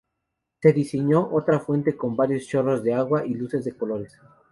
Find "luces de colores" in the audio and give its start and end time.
3.35-4.17